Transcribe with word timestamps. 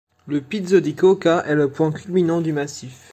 Le 0.25 0.41
Pizzo 0.41 0.79
di 0.79 0.95
Coca 0.95 1.43
est 1.45 1.53
le 1.53 1.69
point 1.69 1.91
culminant 1.91 2.41
du 2.41 2.53
massif. 2.53 3.07